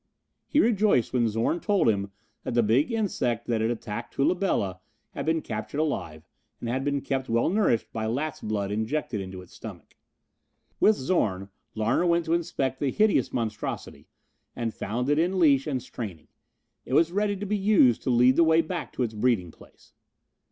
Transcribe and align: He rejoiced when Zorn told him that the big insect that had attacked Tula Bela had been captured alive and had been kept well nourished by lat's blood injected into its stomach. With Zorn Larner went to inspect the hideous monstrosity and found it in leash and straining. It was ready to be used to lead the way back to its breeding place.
He 0.47 0.59
rejoiced 0.59 1.13
when 1.13 1.27
Zorn 1.29 1.59
told 1.59 1.87
him 1.87 2.11
that 2.41 2.55
the 2.55 2.63
big 2.63 2.91
insect 2.91 3.45
that 3.45 3.61
had 3.61 3.69
attacked 3.69 4.15
Tula 4.15 4.33
Bela 4.33 4.79
had 5.11 5.27
been 5.27 5.43
captured 5.43 5.77
alive 5.77 6.27
and 6.59 6.67
had 6.67 6.83
been 6.83 7.01
kept 7.01 7.29
well 7.29 7.49
nourished 7.51 7.93
by 7.93 8.07
lat's 8.07 8.41
blood 8.41 8.71
injected 8.71 9.21
into 9.21 9.43
its 9.43 9.53
stomach. 9.53 9.95
With 10.79 10.95
Zorn 10.95 11.49
Larner 11.75 12.07
went 12.07 12.25
to 12.25 12.33
inspect 12.33 12.79
the 12.79 12.89
hideous 12.89 13.31
monstrosity 13.31 14.07
and 14.55 14.73
found 14.73 15.07
it 15.07 15.19
in 15.19 15.37
leash 15.37 15.67
and 15.67 15.83
straining. 15.83 16.29
It 16.83 16.93
was 16.95 17.11
ready 17.11 17.35
to 17.37 17.45
be 17.45 17.55
used 17.55 18.01
to 18.01 18.09
lead 18.09 18.37
the 18.37 18.43
way 18.43 18.61
back 18.61 18.91
to 18.93 19.03
its 19.03 19.13
breeding 19.13 19.51
place. 19.51 19.93